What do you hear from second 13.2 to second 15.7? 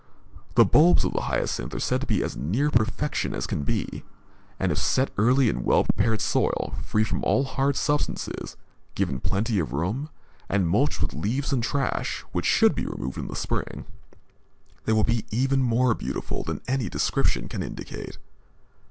the spring, they will be even